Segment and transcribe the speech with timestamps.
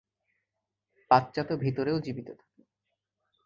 [1.11, 2.61] বাচ্চা তো ভিতরেও জীবিত থাকে।